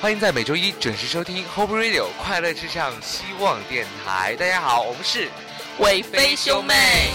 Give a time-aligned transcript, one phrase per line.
[0.00, 4.34] 欢迎在每周一准时收听 Hope Radio 快乐至上希望电台。
[4.36, 5.28] 大家好，我们是
[5.78, 7.10] 韦飞兄妹。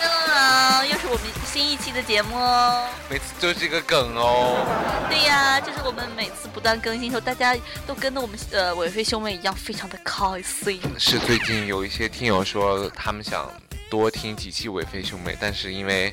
[0.00, 2.88] 噔，又是我们新一期的节目哦。
[3.10, 4.56] 每次都是一个梗哦。
[5.10, 7.54] 对呀，就是我们每次不断更新的时候，大家
[7.86, 10.80] 都跟着我们呃韦飞兄妹一样，非常的开心。
[10.98, 13.52] 是最近有一些听友说他们想
[13.90, 16.10] 多听几期韦飞兄妹，但是因为。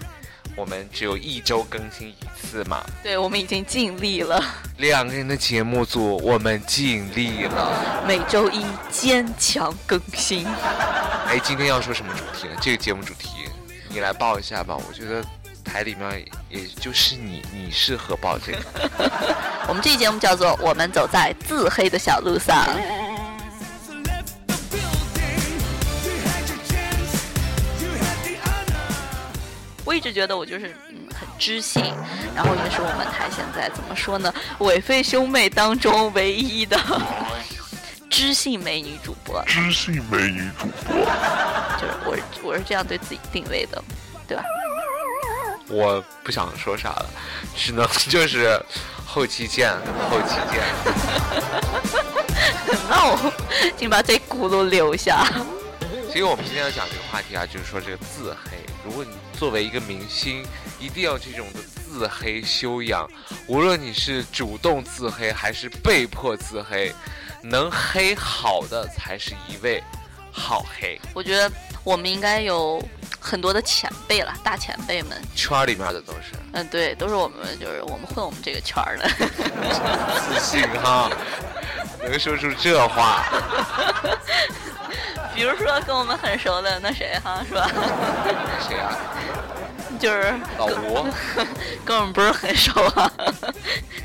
[0.56, 2.84] 我们只有一周更新一次嘛？
[3.02, 4.44] 对，我们已经尽力了。
[4.78, 8.04] 两个人的节目组，我们尽力了。
[8.08, 10.46] 每周一坚强更新。
[11.28, 12.56] 哎，今天要说什么主题呢？
[12.62, 13.30] 这个节目主题，
[13.90, 14.78] 你来报一下吧。
[14.88, 15.24] 我觉得
[15.64, 18.60] 台里面也就是你，你适合报这个。
[19.68, 22.64] 我们这期节目叫做《我们走在自黑的小路上》。
[29.94, 31.84] 我一直觉得我就是嗯很知性，
[32.36, 34.34] 然后也是我们台现在怎么说呢？
[34.58, 36.76] 韦飞兄妹当中唯一的
[38.10, 39.40] 知性美女主播。
[39.46, 40.96] 知性美女主播，
[41.78, 43.84] 就是我我是这样对自己定位的，
[44.28, 44.44] 对吧？
[45.70, 47.06] 我不想说啥了，
[47.56, 48.60] 只能就是
[49.06, 49.72] 后期见，
[50.10, 50.64] 后期见。
[52.90, 53.32] 那我
[53.78, 55.24] 请把这轱辘留下。
[56.12, 58.58] 其实我们今天要讲这个话题啊，就是说这个自黑。
[58.84, 59.12] 如果你
[59.44, 60.42] 作为一个明星，
[60.80, 63.06] 一定要这种的自黑修养。
[63.46, 66.96] 无论你是主动自黑还是被迫自黑，
[67.42, 69.84] 能黑好的才是一位
[70.32, 70.98] 好黑。
[71.14, 71.52] 我觉得
[71.84, 72.82] 我们应该有
[73.20, 76.32] 很多的前辈了，大前辈们，圈里面的都是。
[76.54, 79.10] 嗯，对，都是我们，就是我们混我们这个圈的。
[79.10, 81.12] 自信哈，
[82.02, 83.26] 能说出这话。
[85.36, 87.68] 比如说跟我们很熟的那谁哈是吧？
[88.70, 88.96] 谁啊？
[90.04, 91.08] 就是老吴，
[91.86, 93.10] 跟我们不是很熟啊。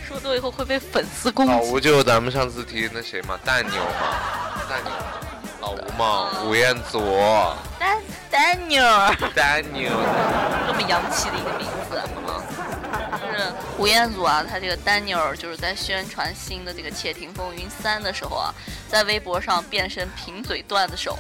[0.07, 1.51] 说多以后会被粉丝攻击。
[1.51, 4.93] 老吴就是咱们上次提的那谁嘛，蛋妞嘛，蛋妞。
[5.61, 7.01] 老吴嘛，吴彦祖。
[7.81, 8.01] 蛋
[8.31, 8.81] 蛋妞。
[9.35, 9.91] 蛋妞。
[10.69, 12.01] 这么洋气的一个名字，
[13.21, 18.55] 就是吴彦祖啊，他这个丹妞就是在宣传新的这个《窃听风云三》的时候啊。
[18.89, 21.19] 在微博上变身贫嘴段子手，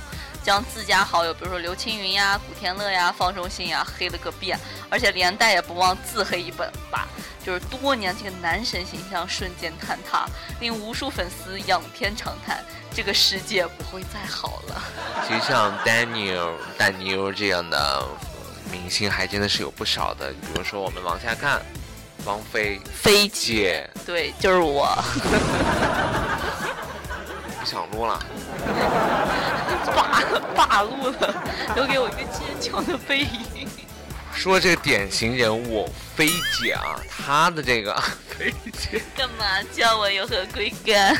[0.48, 7.06] 将自家好友，比如说刘青云呀、古天乐呀、方中信呀黑了个遍，而且连带也不忘自黑一本吧。
[7.44, 10.26] 就是多年这个男神形象瞬间坍塌，
[10.58, 12.64] 令无数粉丝仰天长叹：
[12.94, 14.82] 这个世界不会再好了。
[15.28, 18.02] 其实像 Daniel、Daniel 这样的
[18.72, 21.60] 明星还真的是有不少的，比如说我们往下看，
[22.24, 24.96] 王菲、菲姐，对，就是我。
[27.60, 28.18] 不想录了，
[29.94, 30.22] 罢
[30.54, 31.34] 罢录了，
[31.74, 33.68] 留给我一个坚强的背影。
[34.32, 36.28] 说这个典型人物菲
[36.60, 37.92] 姐啊，她的这个
[38.38, 41.16] 菲姐干嘛叫我有何贵干？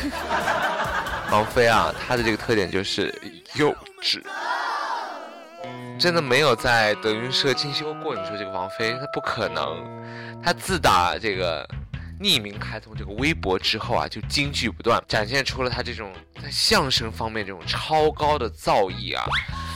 [1.30, 3.12] 王菲啊，她的这个特点就是
[3.54, 4.22] 幼稚，
[5.98, 8.14] 真的没有在德云社进修过。
[8.14, 9.84] 你说这个王菲，她不可能，
[10.44, 11.68] 她自打这个。
[12.20, 16.12] 匿名开通这个微博之后啊，就金句不断，展现出了他这种
[16.42, 19.24] 在相声方面这种超高的造诣啊，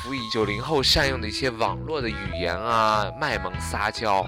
[0.02, 4.26] 辅以九零后善用的一些网络的语言啊，卖萌撒娇，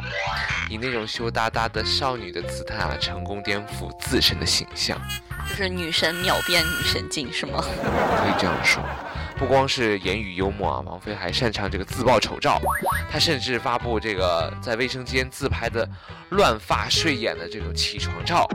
[0.71, 5.01] 以那种羞答答的少女的姿态啊，成功颠覆自身的形象，
[5.49, 7.61] 就是女神秒变女神经是吗？
[7.63, 8.83] 可以这样说。
[9.37, 12.61] 不光是言语幽默啊，王菲还擅长这个自曝丑照。
[13.11, 15.89] 她甚至发布这个在卫生间自拍的
[16.31, 18.49] 乱发睡眼的这种起床照，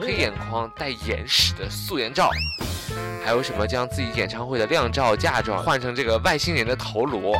[0.00, 2.30] 黑眼眶带眼屎的素颜照，
[3.24, 7.34] 还有什么将自己演唱会的靓照嫁妆换成这个外星人的头颅，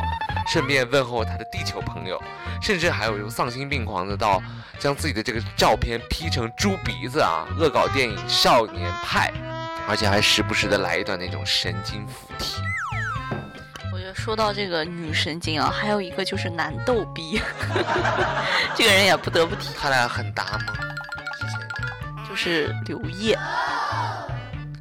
[0.47, 2.21] 顺便问候他的地球朋友，
[2.61, 4.41] 甚至还有用丧心病狂的到
[4.77, 9.31] 将自己的这个照片 P 成猪鼻子啊，恶搞电影《少年派》，
[9.87, 12.61] 而且还时不时的来一段那种神经附体。
[14.13, 17.41] 说到这个女神经啊，还有一个就是男逗逼，
[18.75, 19.69] 这个人也不得不提。
[19.79, 20.73] 他俩很搭吗？
[22.27, 23.37] 就是刘烨。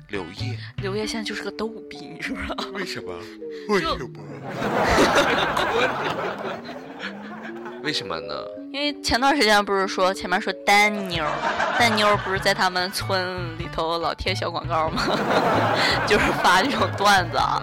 [0.08, 0.58] 刘烨。
[0.78, 2.56] 刘烨现在就是个逗逼，你知不知道？
[2.74, 3.14] 为什么？
[3.68, 4.08] 为什么？
[7.82, 8.34] 为什么呢？
[8.72, 11.24] 因为前段时间不是说前面说丹妞，
[11.78, 15.02] 丹妞不是在他们村里头老贴小广告吗？
[16.06, 17.60] 就是发这种段子啊。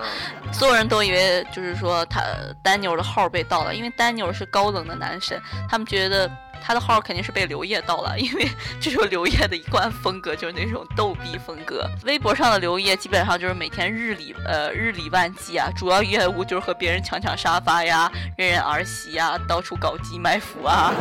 [0.51, 2.21] 所有人都以为就是说他
[2.61, 6.29] 丹尼尔的号被盗了，因为丹尼尔是高冷的男神，他们觉得
[6.61, 8.45] 他的号肯定是被刘烨盗了，因为
[8.81, 11.89] 这是刘烨的一贯风格，就是那种逗逼风格。
[12.03, 20.93] 微博上的刘烨基本上就是每天日理呃日理万机啊，主要业务就是和别人抢抢沙发呀、认认儿媳呀、到处搞基埋伏啊。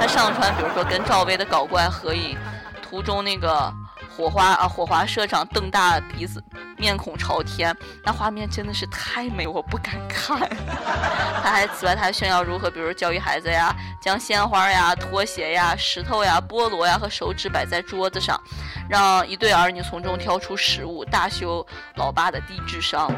[0.00, 2.36] 他上传比如说跟赵薇的搞怪合影，
[2.82, 3.72] 途中那个。
[4.16, 4.68] 火花啊！
[4.68, 6.42] 火花社长瞪大鼻子，
[6.78, 10.38] 面孔朝天，那画面真的是太美，我不敢看。
[11.42, 18.40] 他还此外，他还炫耀如何，比如教育孩子呀，将鲜花呀、拖鞋呀、石头呀、菠萝呀和手指摆在桌子上，
[18.88, 21.66] 让一对儿女从中挑出食物，大秀
[21.96, 23.12] 老爸的低智商。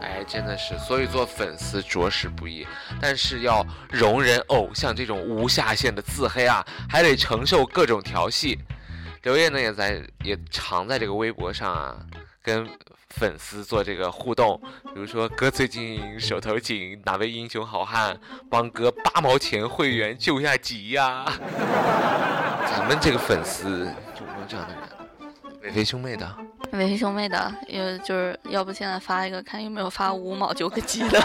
[0.00, 2.66] 哎，真的是，所以做粉丝着实不易，
[3.00, 8.58] 但是要容忍偶像这种无下限的自黑啊，还得承受各种调戏。
[9.22, 11.96] 刘烨呢也在也常在这个微博上啊，
[12.42, 12.68] 跟
[13.08, 14.60] 粉丝做这个互动，
[14.94, 18.18] 比如说哥最近手头紧，哪位英雄好汉
[18.50, 21.24] 帮哥八毛钱会员救下急呀？
[22.66, 24.82] 咱们这个粉丝有没有这样的人？
[25.62, 26.36] 伟飞兄妹的，
[26.72, 31.20] 伟飞兄妹的，为就是要不现在发一个，看有没有发五毛救个急的，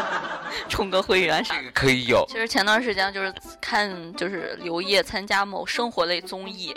[0.68, 1.56] 充个会员啥？
[1.56, 2.24] 这个可以有。
[2.28, 6.74] 其实前段时间就是看，就是刘烨参加某生活类综艺。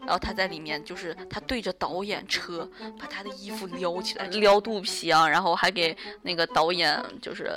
[0.00, 2.68] 然后他在里面，就是他对着导演车，
[2.98, 7.50] 把他的衣服撩起来，撩肚皮啊，然后还给那个导演就是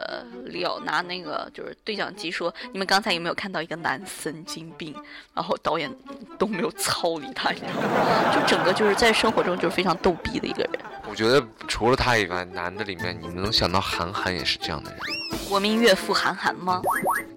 [0.46, 4.94] 撩拿那个就是对讲机说：“你们刚才有没有看到一个男神经病？”
[5.34, 5.90] 然后导演
[6.38, 8.36] 都没有操理他，你知道吗？
[8.36, 10.72] 就整个就是在生活中就是非常逗逼的一个人。
[11.12, 15.38] 我觉得除了他以外，男的里面你们能想到韩寒也是这样的人吗？
[15.50, 16.81] 国民岳父韩寒吗？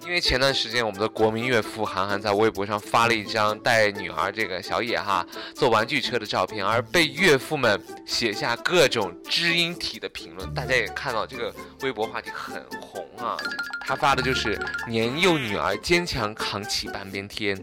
[0.05, 10.53] 因为前段时间我们的国民岳父韩寒在微博上发了一张带女儿这个小野哈坐玩具车的照片，而被岳父们写下各种知音体的评论。
[10.53, 13.37] 大家也看到这个微博话题很红啊。
[13.87, 14.59] 他发的就是
[14.89, 17.59] 年幼女儿坚强扛起半边天，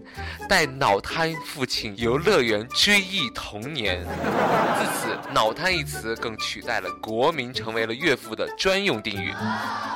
[0.47, 4.03] 带脑瘫父亲游乐园追忆童年。
[4.03, 9.33] 自此，脑瘫一词更取代了国民，成为了岳父的专用定语。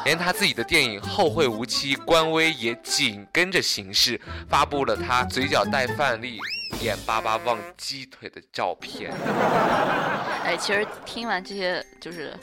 [0.03, 6.39] 连他自己的电影《后会无期》官微也紧跟着形势，发布了他嘴角带饭粒、
[6.81, 9.11] 眼巴巴望鸡腿的照片。
[10.45, 12.37] 哎，其实听完这些就是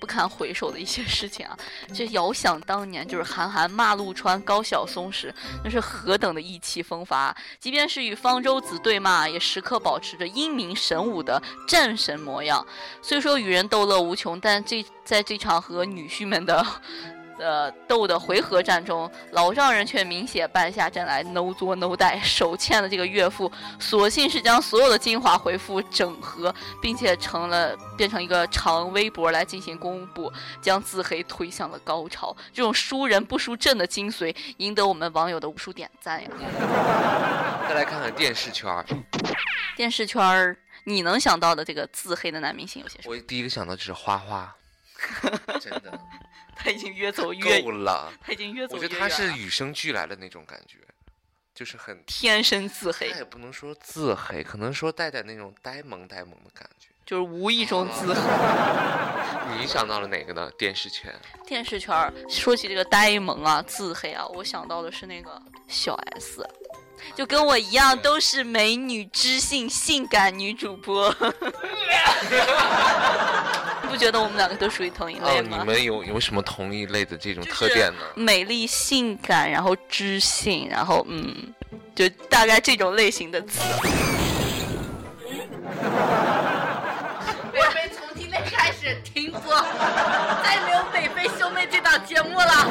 [0.00, 1.54] 不堪回首的一些事情啊，
[1.92, 7.36] 就遥想当年，就是韩寒骂陆川、高晓松时，那是何等的意气风发。
[7.60, 12.66] 即便是与方舟子对骂，也时刻保持着英明神武的战神模样。
[13.02, 16.64] 虽说与人斗乐无穷，但这在这场和女婿们的。
[17.42, 23.50] 呃，斗的回合战中，老丈人却明显败下阵来，no 作 no 带， 手欠的这个岳父，
[23.80, 32.36] 索性是将所有的精华回复整合，并且成了变成一个长微博来进行公布，将自黑推向了高潮。
[32.52, 36.30] 这种输人不输阵的精髓，赢得我们网友的无数点赞呀！
[37.68, 38.84] 再来看看电视圈儿，
[39.76, 43.14] 电视圈儿，你能想到的这个自黑的男明星有些什么？
[43.14, 44.54] 我第一个想到就是花花，
[45.60, 46.00] 真的。
[46.54, 50.78] 他已经越走越够了，他已经越走越我觉得他是与生俱来的那种感觉，
[51.54, 53.10] 就是很天生自黑。
[53.10, 58.20] 他也不能说自黑，可能说带点那种呆萌呆萌的感觉，就是无意中自黑。
[59.58, 60.50] 你想到了哪个呢？
[60.56, 61.12] 电视圈？
[61.46, 66.46] 电视圈说起这个呆萌啊、自黑啊，我想到的是那个小 S，
[67.14, 71.14] 就跟我一样，都是美女、知性、性感女主播。
[73.88, 75.58] 不觉得我们两个都属于同一类吗？
[75.60, 78.00] 你们有有什么同一类的这种特点呢？
[78.14, 81.52] 美丽、性感，然后知性，然后嗯，
[81.94, 83.60] 就大概这种类型的词。
[87.52, 89.42] 北飞从今天开始停播，
[90.42, 92.66] 再也没有北飞兄妹这档节目了。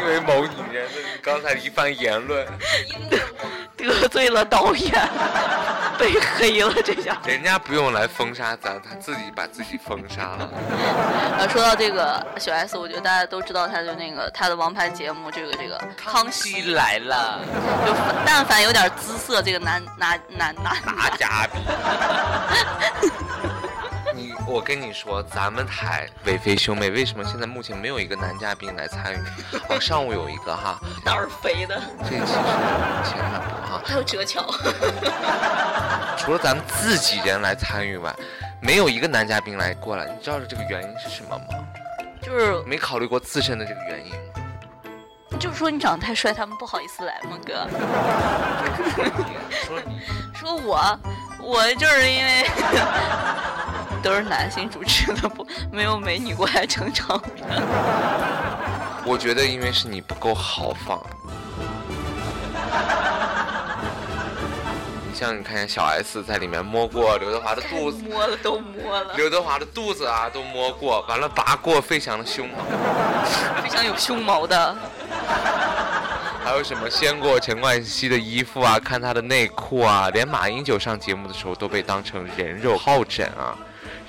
[0.00, 2.46] 因为某女人的刚才一番言论。
[4.00, 4.92] 得罪了导演，
[5.98, 7.20] 被黑了这下。
[7.26, 10.50] 人家不用来封杀咱，他自己把自己封杀了。
[11.38, 17.40] 啊， 说到这个小 S，我觉得大家都知道，他的那个他的王牌节目，这个这个《康熙来了》，
[17.86, 21.60] 就但凡有点姿色，这个男男男男男嘉宾。
[24.50, 29.18] 我跟你说，咱们台伟飞兄妹为什么现在目前没有一个男嘉宾来参与？
[29.68, 31.80] 哦，上午有一个哈， 哪儿肥的？
[32.02, 32.32] 这期是
[33.08, 34.44] 前两部哈， 还有哲桥。
[36.18, 38.12] 除了咱们自己人来参与外，
[38.60, 40.06] 没有一个男嘉宾来过来。
[40.06, 41.44] 你知道这个原因是什么吗？
[42.20, 44.12] 就是没考虑过自身的这个原因。
[45.38, 47.68] 就是说你长得太帅，他们不好意思来吗，哥？
[49.64, 50.00] 说你，
[50.34, 50.98] 说我，
[51.40, 52.44] 我就是因为。
[54.02, 57.44] 都是男性主持的，不没有美女过来撑场面。
[59.04, 61.00] 我觉得因为是你不够豪放。
[65.06, 72.56] 你像你看见小 S 在里面摸过刘德华的肚子，摸了都摸了，刘德华的肚子啊都摸过，完了拔过费翔的胸毛，
[73.62, 74.76] 非常有胸毛的。
[76.42, 83.54] 还有什么掀过陈冠希的衣服啊，看他的内裤啊，连马英九上节目的时候都被当成人肉好整啊，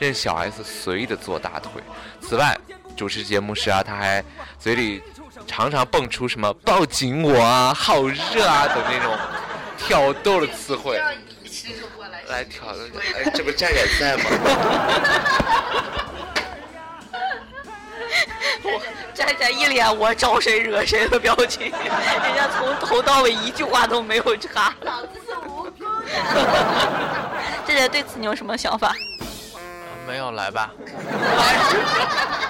[0.01, 1.71] 任小 S 随意的坐大腿。
[2.19, 2.57] 此外，
[2.97, 4.23] 主持节目时啊，他还
[4.57, 5.03] 嘴里
[5.45, 9.15] 常常蹦出什么“抱紧我啊”“好热啊”等那种
[9.77, 11.15] 挑逗的词汇来
[12.29, 12.79] 来挑逗。
[13.15, 14.23] 哎，这不站远在吗？
[18.63, 18.81] 我
[19.13, 24.73] 站站一脸我招谁惹谁的表情，人家从头到尾一句话都没有插。
[24.81, 26.11] 老子是无辜的。
[27.67, 28.95] 这姐对此你有什么想法？
[30.11, 30.69] 没有来吧？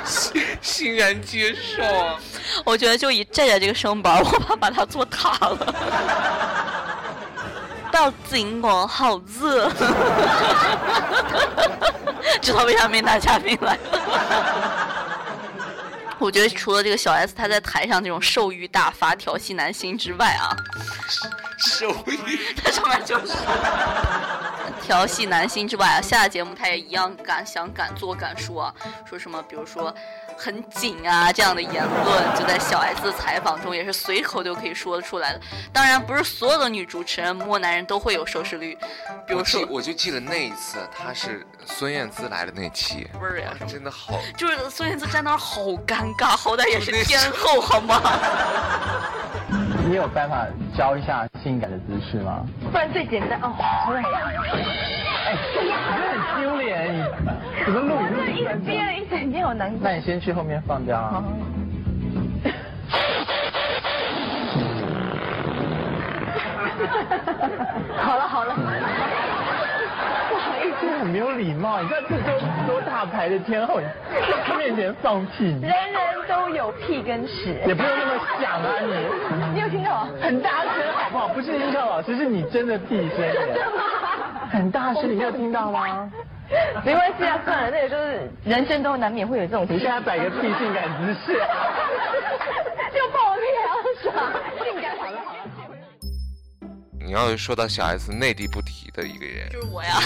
[0.04, 2.18] 欣 欣然接受啊。
[2.66, 5.76] 我觉得就以这姐这个身板，我怕把她做塌了。
[7.92, 9.70] 到尽管，好热。
[12.42, 14.02] 知道为啥没拿嘉宾来了？
[16.18, 20.50] 我觉得除了这个小 S 她在台上这种兽欲大发、调戏男星之外啊，
[21.62, 23.34] 手艺 他上面就是
[24.82, 28.74] 调戏男星之外啊，下节目他也一样敢想敢做敢说啊，
[29.08, 29.94] 说什么比如说
[30.38, 35.42] 很紧啊这样的言论，就在小 S 的采访中也是随口就可以说得出来的。
[35.72, 38.76] 当然，不是所有的女主持人摸男人都会有收视率，
[39.28, 44.20] 比如说我就记得那一次，他是孙燕姿来的那期，味儿呀哇真的好。
[44.36, 48.02] 就是孙燕姿站那儿好尴尬，好歹也是天后好吗？
[49.88, 50.46] 你有办法
[50.76, 52.46] 教一下性感的姿势吗？
[52.72, 53.54] 不然最简单哦。
[53.60, 55.60] 哎，这
[56.08, 57.04] 很丢脸，你
[57.66, 58.66] 怎么录影那一？
[58.66, 59.80] 憋了一整天，好难过。
[59.82, 61.24] 那你先去后面放掉啊。
[67.98, 68.56] 好 了好了，
[71.32, 71.82] 有礼貌。
[71.82, 77.56] 你看这多多大牌的天后，你在他面前放屁，人人都有屁跟屎。
[77.66, 79.56] 也不用那么响啊你。
[79.56, 80.10] 你有听到吗？
[80.22, 81.28] 很大声好不好？
[81.30, 83.34] 不是音效老师，是你真的屁声耶，
[84.52, 86.12] 很大声，你没有听到吗？
[86.84, 89.90] 没关系啊，算了，那也就是人生都难免会有这种情现。
[89.90, 91.40] 在摆个屁性感姿势。
[92.94, 93.74] 就放屁还要
[94.04, 94.12] 耍
[94.64, 94.92] 性感。
[97.04, 100.00] 你要是说到小 S 内地不提的一个人，就是我呀，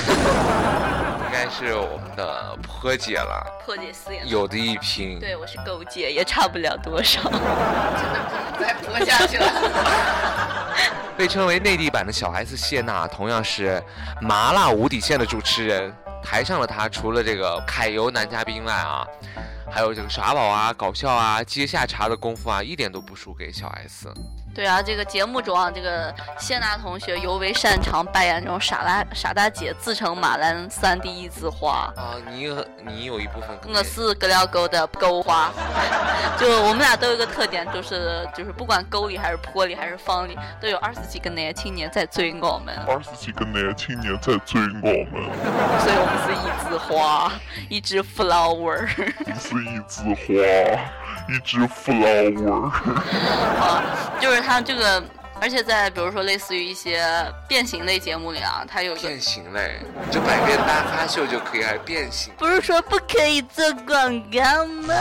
[1.26, 4.28] 应该是我们的坡姐了，破姐四眼。
[4.30, 5.20] 有的一拼。
[5.20, 7.22] 对，我是狗姐，也差不了多少。
[7.30, 7.40] 真的
[8.30, 9.46] 不能再播下去了。
[11.18, 13.82] 被称为内地版的小 S 谢娜，同样是
[14.22, 15.94] 麻辣无底线的主持人。
[16.24, 19.06] 台上的她，除了这个揩油男嘉宾外啊，
[19.70, 24.14] 还有这个耍宝啊、搞笑啊、接下茬的功夫啊，一点都不输给小 S。
[24.54, 31.92] 对啊，这个节目中啊，这个谢娜同学尤为擅长扮演这种傻大傻大姐，自称马兰三 D 一枝花。
[31.98, 35.52] 啊，你有你有一部分我是隔了沟的沟花，
[36.40, 45.22] 就我们俩都有一个特点，就是就是不管沟里还是坡里还是方里，都有二十几个男青年在追我们，二十几个男青年在追我们，
[45.84, 47.30] 所以我们是一枝花，
[47.70, 48.88] 一枝 flower
[49.58, 50.34] 是一枝花，
[51.30, 52.70] 一枝 flower。
[53.60, 53.84] 啊，
[54.20, 55.04] 就是他这个，
[55.40, 57.04] 而且在比如说类似于一些
[57.48, 59.80] 变形类节目里啊，他有变形类，
[60.12, 64.94] 就百变大咖秀就可以，还变形，不是说不可以做广告吗？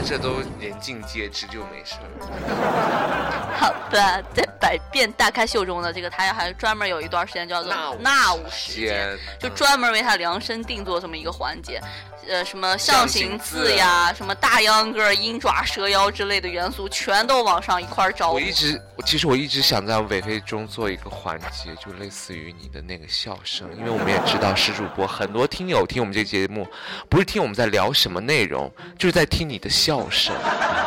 [0.00, 3.56] 这都人尽皆知就没事儿。
[3.58, 11.80] 好的，在百变大咖秀中的，这个他还专门有一段时间叫做那那舞舞时间，就专门为他量身定做这么一个环节。
[12.28, 18.32] 呃，什么象形字呀，什么大秧歌、鹰爪、蛇腰之类的元素，全都往上一块儿招。
[18.32, 26.68] 我一直，我其实我一直想在尾飞中做一个环节，就类似于你的那个笑声，因为我们也知道是主播很多听友听我们这个节目，
[27.08, 30.34] 不是听我们在聊什么内容，就是在听你的笑声。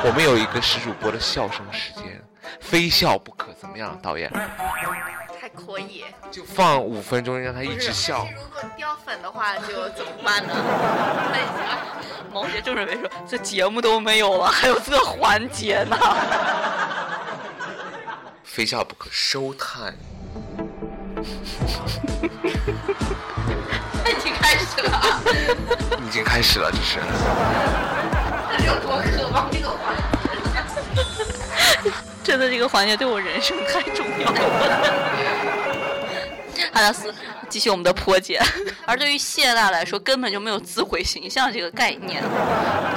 [0.06, 2.22] 我们有一个石主播的笑声时间，
[2.60, 4.32] 非笑不可，怎么样，导演？
[5.42, 6.06] 还可以。
[6.32, 8.28] 就放五分钟，让他一直笑。
[8.36, 10.54] 如果掉粉的话，就怎么办呢？
[11.32, 11.78] 问一下。
[12.32, 15.98] 毛姐正准备说，这节目都没有了，还有这环节呢。
[18.44, 19.94] 非笑不可，收摊。
[24.06, 25.22] 已经开始了啊，
[26.06, 27.00] 已经开始了，这是。
[28.66, 31.92] 有多渴望这个环节？
[32.24, 34.40] 真的，这个环节对我人生太重要了。
[36.72, 37.14] 阿拉斯
[37.54, 38.42] 继续我们的破解。
[38.84, 42.24] 而对于谢娜来说，根本就没有自毁形象这个概念，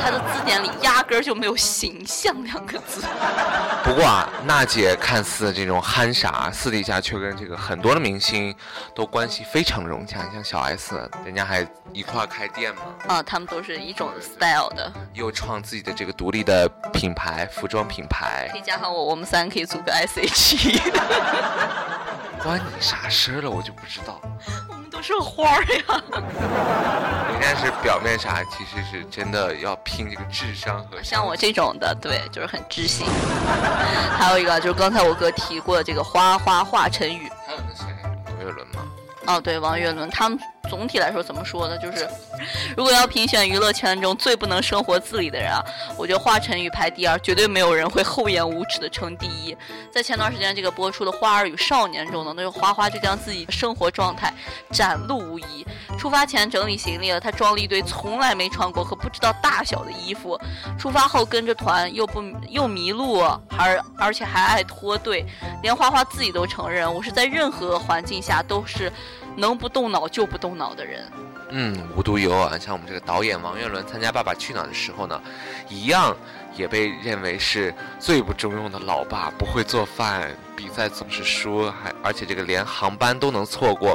[0.03, 3.03] 她的字典里压根儿就没有形象两个字。
[3.85, 8.57] 不过啊，娜姐看似这种憨傻，私底下却跟这个很多的明星
[8.95, 10.23] 都关系非常融洽。
[10.23, 14.91] 你像小 S，人家还一块儿开店嘛，啊，他们都是一种 style 的。
[15.13, 18.57] 又创自己的这个独立的品牌，服装品牌可。
[18.57, 20.81] 以加上我，我们三个可以组个 SHE。
[22.43, 23.51] 关你啥事儿了？
[23.51, 24.21] 我就不知道。
[24.69, 26.03] 我们都是花儿呀。
[27.31, 33.07] 人家是表面啥，其实是真的要拼这个智商和像我这种的，对，就是很知性。
[34.19, 37.85] 还有一个就是刚才我哥提过的这个花花华晨宇，还有那谁，
[38.27, 38.83] 王岳伦吗？
[39.27, 41.77] 哦，对，王岳伦，他们总体来说怎么说呢？
[41.79, 42.09] 就是
[42.77, 45.63] 如果要评选娱乐圈中最不能生活自理的人啊，
[45.97, 49.57] 我觉得华晨宇排第二，绝对没有人会厚颜无耻的称第一。
[49.91, 54.33] 在前段时间这个播出的《花儿与少年》中呢，那个花花就将自己的生活状态
[54.71, 55.67] 展露无遗。
[55.99, 60.39] 出发前整理行李了，他装了一堆从来没穿过和不知道大小的衣服。
[60.79, 65.25] 出发后跟着团又不又迷路，还而且还爱脱队，
[65.63, 68.93] 连花花自己都承认，我是在任何环境下都是
[69.37, 71.05] 能不动脑就不动脑的人。
[71.51, 75.21] 嗯，无独有偶啊，像我们这个导演王岳伦参加《爸爸去哪儿》的时候呢，
[75.69, 76.17] 一样
[76.57, 83.95] 也被认为是最不中用的老爸，不会做饭，比赛总是输，还而且这个连航班都能错过。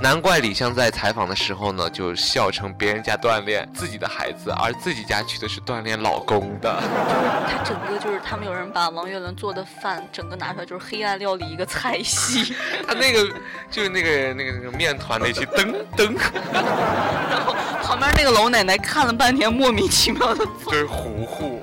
[0.00, 6.82] 难怪李湘在采访的时候呢，就笑称别人家锻炼自己的孩子，而自己家去的是锻炼老公的。
[7.46, 12.54] 他整个就是他们有人把王岳伦做的饭整个拿出来就是黑暗料理一个菜系，
[12.86, 13.28] 他那个
[13.70, 16.16] 就是那个那个那个面团那期噔噔，
[16.52, 21.60] 然后旁边那个老奶奶看了半天莫名其妙的做，就是糊糊。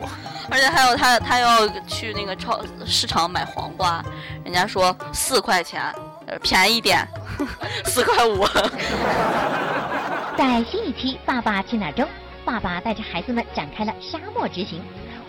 [0.50, 4.04] 而且还有他他要去那个超市场买黄瓜，
[4.44, 5.82] 人家说四块钱，
[6.42, 7.08] 便宜点，
[7.86, 8.46] 四块五。
[10.38, 12.08] 在新一期《爸爸去哪儿》中，
[12.44, 14.82] 爸爸带着孩子们展开了沙漠之行。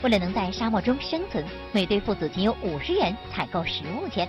[0.02, 4.28] 为了能在沙漠中生存，每对父子仅有五十元采购食物钱。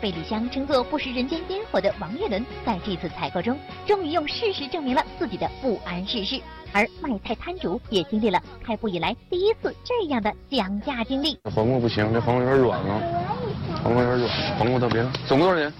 [0.00, 6.40] 被李湘称作不食人间烟火的王岳伦，在这次采购中，终于用事实证明了自己的不谙世事。
[6.76, 11.38] 而卖菜摊主也经历了开埠以来第一次这样的讲价经历。
[11.44, 13.00] 黄瓜不行，这黄瓜有点软了，
[13.82, 15.02] 黄瓜有点软，黄瓜特别。
[15.26, 15.72] 总共多少钱？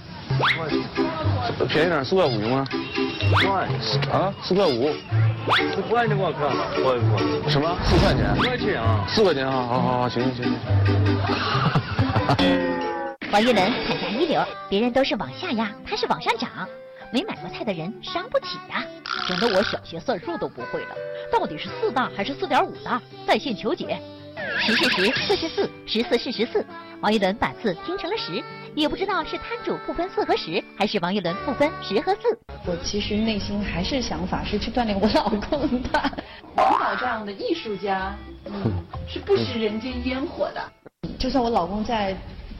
[1.68, 2.66] 便宜点，四块五行吗？
[4.10, 4.90] 啊，四块五。
[5.74, 6.46] 四块钱我靠，
[6.82, 7.76] 我我什么？
[7.84, 8.34] 四块钱？
[8.34, 9.04] 四块钱啊！
[9.06, 9.52] 四块钱啊！
[9.52, 10.56] 好好好，行行行行。
[13.30, 16.48] 王一伦砍价一流，别人都是往下压，他是往上涨。
[17.12, 18.82] 没买过菜的人伤不起呀、
[19.28, 20.96] 整得我小学算术都不会了，
[21.32, 23.00] 到底是四大还是四点五大？
[23.26, 24.00] 在线求解。
[24.58, 26.64] 十是十，四是四，十四是十四。
[27.00, 28.42] 王一伦把四听成了十，
[28.74, 32.38] 也不知道是摊主不分四和十，还是王一伦不分十和四。
[32.66, 36.12] 我其实内心还是想法是去锻炼我老公的。
[36.56, 38.72] 领导这样的艺术家，嗯，
[39.08, 40.72] 是不食人间烟火的。
[41.18, 42.16] 就算我老公在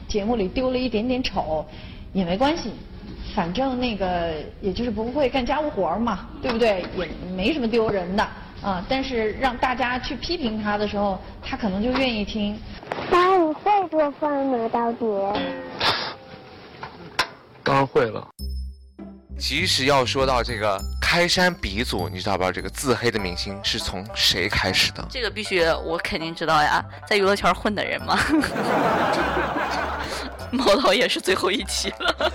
[0.07, 1.65] 节目里丢了一点点丑，
[2.13, 2.71] 也没关系，
[3.37, 6.83] 反正那个也就是不会干家务活嘛，对不对？
[6.97, 8.27] 也没什么丢人的
[8.63, 8.83] 啊。
[8.89, 12.59] 但是让大家去批评他的时候，他可能就愿意听。
[13.11, 14.67] 妈，你会做饭吗？
[14.69, 15.05] 到底？
[17.63, 18.27] 当然会了。
[19.37, 25.05] 其实要说到这个开山鼻祖，你知道不知道这个自黑的明星是从谁开始的？
[25.11, 28.17] 这个必须我肯定知道呀，在娱乐圈混的人嘛。
[30.51, 32.15] 毛导也是最后一期了，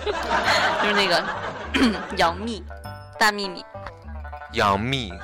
[0.82, 1.24] 就是那个
[2.16, 2.62] 杨幂，
[3.18, 3.64] 大幂幂，
[4.52, 5.18] 杨幂、对，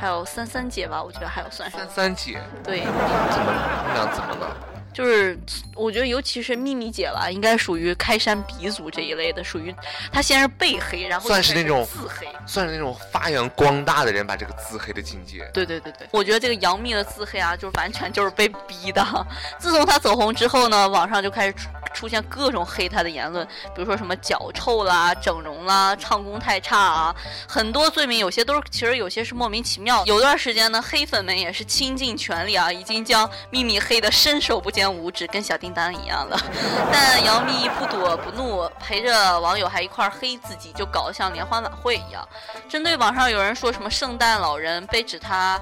[0.00, 1.76] 还有三三姐吧，我觉得还有算是。
[1.76, 4.56] 三三姐，对，怎么你们俩怎么了？
[4.92, 5.38] 就是
[5.74, 9.74] 我觉得尤其是幂幂姐吧，应该属于开山鼻祖这一类的，属于
[10.12, 12.28] 她先是被黑，然后算是那种自黑。
[12.44, 15.48] 算是那种发扬光大的人把这个自黑的境界。
[15.54, 19.02] 对对对对，我觉得这个杨幂的自黑啊，就是完全就是被逼的。
[19.58, 21.54] 自从她走红之后呢，网上就开始
[21.94, 27.14] 出出现各种黑他的言论，比如说什么脚臭啦、整容啦、唱功太差啊，
[27.46, 30.04] 很多罪名有些都是其实有些是莫名其妙。
[30.04, 36.36] 有段时间呢，黑粉们也是倾尽全力啊，已经将幂幂黑的伸手不见五指，跟小叮当一样了。
[36.90, 42.28] 但杨幂不躲不怒，陪着网友还一块儿黑自己，就搞得像联欢晚会一样。
[42.68, 45.56] 针对网上有人说什么圣诞老人被指他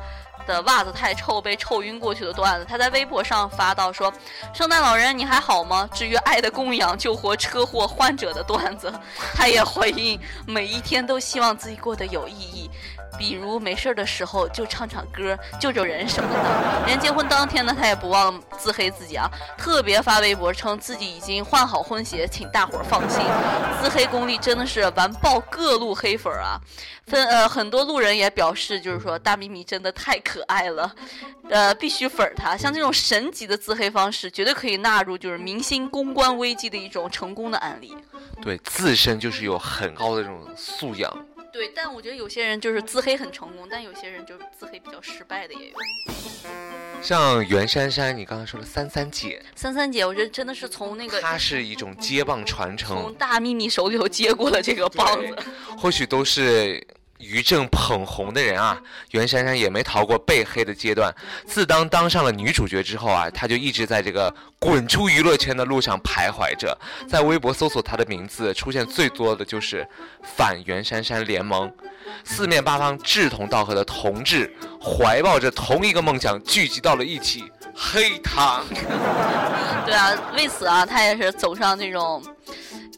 [0.46, 4.12] 的袜子太臭被臭晕过去的段子，他在微博上发到说
[4.52, 8.92] ：“圣诞老人你还好吗？”至于爱的供养救活车祸患者的段子，
[9.34, 12.70] 他也回应：“每一天都希望自己过得有意义。”
[13.18, 16.86] 比如没事的时候就唱唱歌、救救人什么的。
[16.86, 23.20] 连结婚当天呢，他也不忘自黑自己啊，特别发微博称自己已经换好婚鞋，请大伙儿放心。
[23.82, 26.60] 自黑功力真的是完爆各路黑粉啊！
[27.06, 30.94] 分呃，很多路人也表示，就是说大咪咪真的太可爱了，
[31.48, 32.56] 呃，必须粉他。
[32.56, 37.96] 像这种神级的自黑方式，绝对可以纳入就是明星公关危机的一种成功的案例。
[38.40, 41.12] 对，自身就是有很高的这种素养。
[41.60, 45.76] 对，但我觉得有些人就是自黑很成功，但有些人就是自黑比较失败的也有。
[47.02, 55.36] 像袁姗姗，你刚刚说的三三姐，三三姐，我觉得真的是从那个她是一种接棒传承从，大幂幂手里头接过了这个棒子。
[55.76, 56.82] 或许都是
[57.20, 58.80] 于正捧红的人啊。
[59.10, 61.14] 袁姗姗也没逃过被黑的阶段，
[61.46, 66.76] 自当当上了女主角之后啊，她就一直在这个滚出娱乐圈的路上徘徊着。
[67.08, 69.86] 在微博搜索她的名字，出现最多的就是
[70.22, 71.70] 反袁姗姗联盟。
[72.24, 74.52] 四面八方志同道合的同志，
[74.82, 78.62] 怀抱着同一个梦想，聚集到了一起，黑她。
[79.86, 82.22] 对啊，为此啊，她也是走上这种。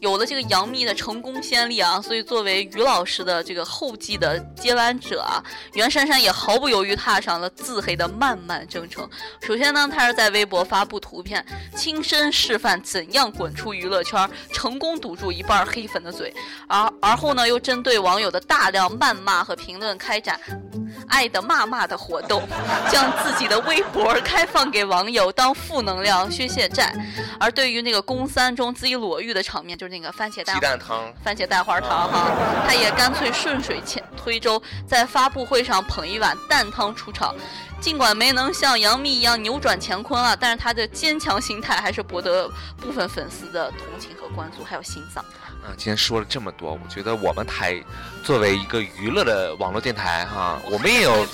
[0.01, 5.41] 有了这个杨幂的成功先例啊，所以作为于老师的这个后继的接班者啊，
[5.73, 9.09] 袁姗姗也毫不犹豫踏上了自黑的漫漫征程。
[9.41, 16.33] 首先呢，她是在微博发布图片，亲身示范怎样滚出娱乐圈，成功堵住一半黑粉的嘴。
[16.67, 20.39] 而而后呢，又针对网友的大量谩骂和评论开展
[21.07, 22.43] “爱的骂骂”的活动，
[22.89, 26.93] 将自己的微博开放给网友当负能量宣泄站。
[27.39, 31.13] 而对于那个宫三中自己裸浴的场面，就是那个番茄蛋鸡蛋汤。
[31.23, 32.31] 番茄蛋花汤哈，
[32.65, 37.35] 他也干脆顺水前推舟，在发布会上捧一碗蛋汤出场。
[37.81, 45.23] 尽管没能像杨幂一样扭转乾坤啊，但是他的坚强心态还是博得部分粉丝的同情和关注，还有欣赏。
[45.63, 47.81] 啊，今天说了这么多，我觉得我们台
[48.23, 51.25] 作为一个娱乐的网络电台哈，我们也有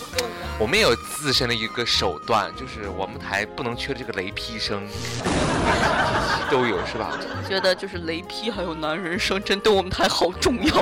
[0.59, 4.87] 我们也有自身的一个手段，就是我们台不能缺这个雷劈声，
[6.51, 7.17] 都有是吧？
[7.47, 10.75] 觉得就是雷劈还有男人声，真对我们台好重要。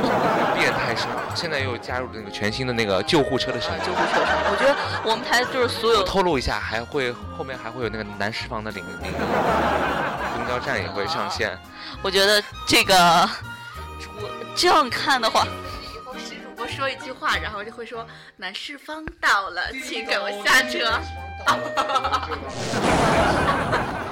[0.53, 3.79] 变态声，现在又加入了那个全新的那个救护车的声音。
[3.86, 4.75] 救护车声，我觉得
[5.10, 9.17] 我们台就是所有透露一下，还会后面还会有那个男十坊的领那个
[10.47, 11.60] 公交站也会上线。
[12.01, 15.45] 我觉得这个，我这样看的话，
[15.93, 18.07] 以后是主播说一句话，然后就会说
[18.38, 20.97] 南市方到了，请给我下车。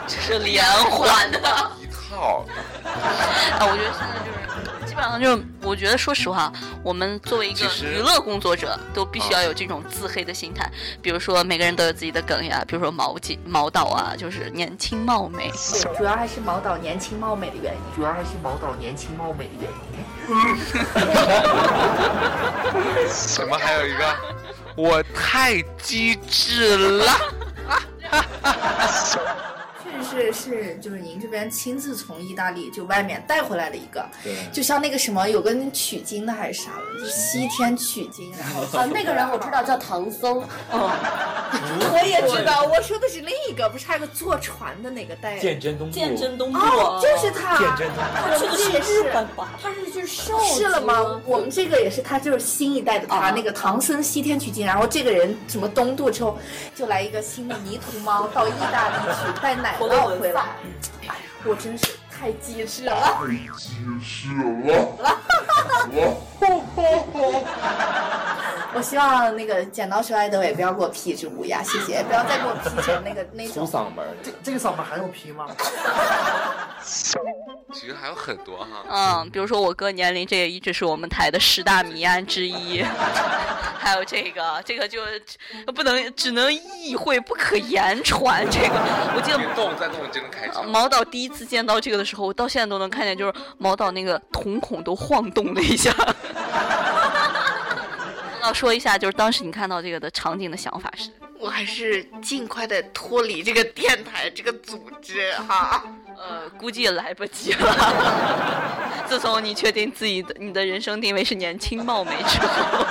[0.08, 1.40] 这是连环的。
[1.80, 2.46] 一套。
[2.84, 4.45] 啊，我觉得现在就是
[4.96, 6.50] 基本上就是，我觉得说实话，
[6.82, 10.72] 我们作为一个娱乐工作者，都必须要有这种自黑的心态。
[11.02, 15.52] 比如说，每个人都有自己的梗呀，比如说毛姐、毛导啊，就是年轻貌美。
[15.52, 17.80] 对，主要还是毛导年轻貌美的原因。
[17.94, 20.00] 主要还是毛导年轻貌美的原因。
[23.10, 23.58] 什么？
[23.58, 24.16] 还有一个，
[24.78, 27.06] 我太机智了。
[30.10, 34.06] 确实是，就是您这边亲自从意大利就外面带回来的一个，
[34.52, 40.38] 就像那个什么有个取经的还是啥的，就西天取经，然后啊，那个人我知道叫唐僧，
[40.72, 48.12] 我也知道，我说的是另一个，不是还有个坐船的那个带鉴真东，鉴真东渡哦，就是他，鉴真东部。
[48.30, 49.50] 他这个是日本吧？
[49.62, 51.22] 他是去受是了吗？
[51.26, 56.38] 我们这个也是，他就是新一代的他，那个唐僧西天取经，然后这个人什么东渡之后，
[56.76, 60.42] 就来一个新的迷途猫到意大利去带奶酪回来，
[61.02, 63.18] 哎呀，我真是太机智了。
[63.20, 63.28] 太
[63.58, 64.30] 机智
[64.64, 64.70] 了。
[68.74, 73.66] 我希望那个剪刀手爱德伟不要给我 P 只乌鸦，谢谢，不要再给我 P 成那个 那种。
[73.66, 75.48] 嗓门，这这个嗓门还用 P 吗？
[77.74, 78.84] 其实还有很多哈。
[78.90, 82.84] 嗯，比如说我哥年龄，这也一直是我们台的十大谜案之一。
[83.86, 85.00] 还有这个，这个就
[85.76, 88.44] 不能只能意会不可言传。
[88.50, 88.74] 这个
[89.16, 90.68] 我记得别动，再动你就能开枪。
[90.68, 95.94] 毛导第一次见到这个的时候，我到现在都能看见，就是毛导那个瞳孔都晃动了一下。
[98.42, 101.12] 要说一下，就是当时你看到这个的场景的想法是？
[101.38, 105.84] 我还是尽快的脱离这个电台这个组织哈。
[106.18, 109.04] 呃，估计也来不及了。
[109.08, 112.86] 自从你确定自己的你的人生定位是年轻貌美之后，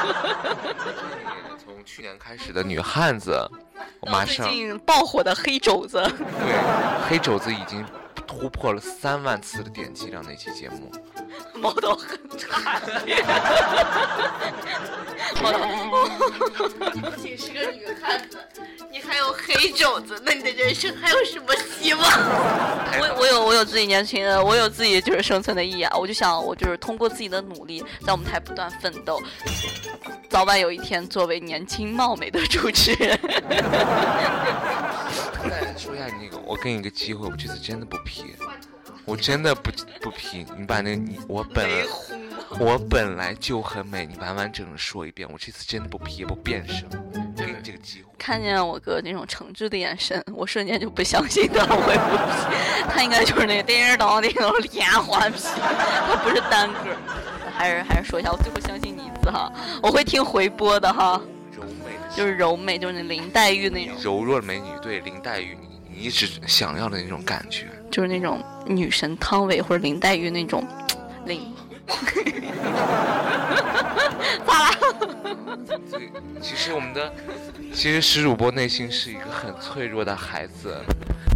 [1.58, 3.36] 从去年开始的女汉子，
[4.00, 6.00] 我马上最近爆火的黑肘子，
[6.40, 7.84] 对黑肘子已经
[8.26, 10.92] 突破了三万次的点击量那期节目。
[11.54, 12.80] 毛豆很差。
[15.42, 15.58] 毛豆，
[17.02, 18.38] 不仅是个女汉子，
[18.90, 22.02] 你还有黑肘子，那你的人生还有什么希望？
[22.02, 25.96] 我我有我有自己年轻的，我有自己就是生存的意义啊！
[25.96, 29.20] 我就想，我就是通过自己的努力，在我们台不断奋斗，
[30.28, 33.18] 早晚有一天作为年轻貌美的主持人。
[35.44, 38.34] 再说一下你那个，我给你一个机会，我这次真的不 P，
[39.04, 40.46] 我真的不不 P。
[40.56, 41.86] 你把那个你我本来
[42.58, 46.88] 我本来就很美，你完完整整说一遍，我这次真的不 P 也不变声，
[47.36, 48.10] 给你这个机会。
[48.16, 56.96] 看见我哥那种诚挚的眼神，我瞬间就不相信他会不 P， 他应该就是那个叮儿当的那种连环 P，他不是单个。
[57.56, 61.20] 还是还是说一下，我最后相信你一次哈，我会听回播的哈。
[61.52, 65.73] 柔美的就是柔美，就是那林黛玉那种，柔弱的美女，对林黛玉，你你
[66.04, 67.66] 一直想要的那种感觉。
[67.90, 70.66] 就是那种女神汤唯或者林黛玉那种
[71.24, 71.40] 林。
[74.46, 74.70] 咋啦？
[75.90, 77.12] 对，其实我们的，
[77.72, 80.76] 其实石主播内心是一个很脆弱的孩子，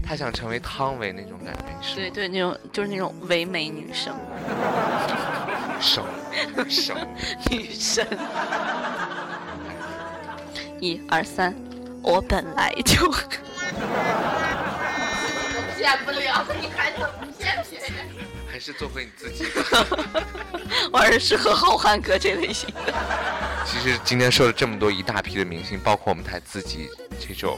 [0.03, 4.15] 他想成为汤唯那种感觉，是对对，那种就是那种唯美女生，
[5.81, 6.05] 生
[6.69, 6.97] 生
[7.51, 8.07] 女神。
[10.81, 11.55] 一二三，
[12.03, 13.11] 我本来就
[15.79, 18.09] 骗不了，你还怎么骗别人？
[18.51, 19.87] 还是做回你自己吧。
[20.93, 22.93] 我还是适合浩瀚哥这类型的。
[23.65, 27.57] 其实今天说了这么多一大批的明星，包括我们台自己这种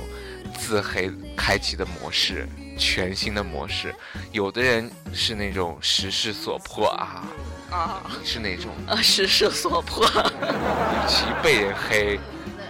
[0.59, 3.95] 自黑开启的模式，全新的模式。
[4.33, 7.25] 有的人是那种时势所迫啊
[7.71, 8.71] 啊，你是哪种？
[8.87, 10.05] 啊，时势所迫。
[10.05, 12.21] 与其被人黑，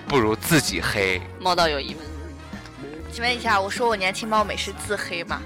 [0.06, 1.20] 不如自己黑。
[1.40, 2.06] 猫道有疑问，
[3.12, 5.42] 请问一下，我说我年轻貌美是自黑吗？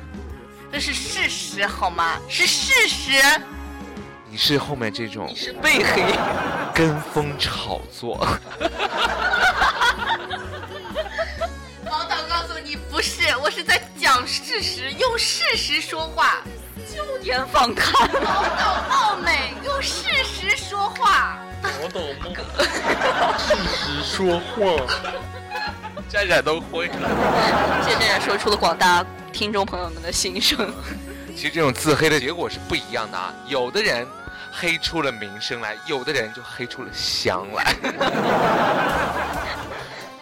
[0.70, 2.18] 这是事实好吗？
[2.29, 3.22] 是事实。
[4.29, 6.05] 你是后面这种是被黑，
[6.74, 8.16] 跟风炒作。
[11.85, 16.42] 毛导告诉你不是，我是在讲事实，用事实说话。
[16.92, 21.38] 旧年访谈，毛导貌美，用事实说话。
[21.62, 22.31] 毛导貌
[23.38, 24.61] 事实说话。
[26.08, 27.82] 站站都灰了。
[27.84, 30.72] 谢谢站站说出了广大听众朋友们的心声。
[31.36, 34.06] 其实这种自黑的结果是不一样的啊，有的人
[34.52, 37.74] 黑出了名声来，有的人就黑出了香来。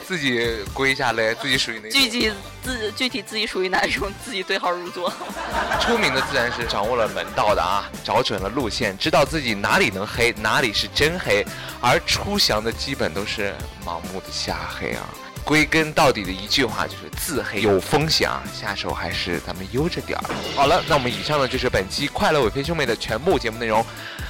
[0.04, 1.88] 自己归下来，自己属于哪？
[1.88, 4.10] 具体自具体自己属于哪一种？
[4.24, 5.12] 自己对号入座。
[5.80, 11.46] 出名的自然是掌握了门道的啊，找准了路线，知道自己哪里能黑，哪里是真黑，
[11.80, 15.08] 而出翔的基本都是盲目的瞎黑啊。
[15.44, 20.24] 归根到底的一句话就是自黑有风险啊，下手还是咱们悠着点儿。
[20.54, 23.84] 好了，那我们以上呢就是本期快乐伟飞兄妹的全部节目内容。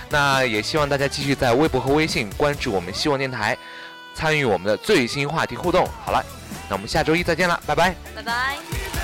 [0.09, 3.57] 那也希望大家继续在微博和微信关注我们希望电台，
[4.15, 5.89] 参与我们的最新话题互动。
[6.05, 6.25] 好了，
[6.69, 9.02] 那我们下周一再见了，拜拜，拜拜。